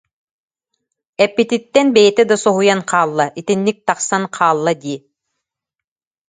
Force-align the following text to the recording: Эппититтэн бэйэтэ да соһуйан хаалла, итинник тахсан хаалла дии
Эппититтэн 1.23 1.87
бэйэтэ 1.95 2.23
да 2.29 2.35
соһуйан 2.43 2.81
хаалла, 2.89 3.25
итинник 3.39 3.77
тахсан 3.87 4.23
хаалла 4.35 4.73
дии 4.83 4.99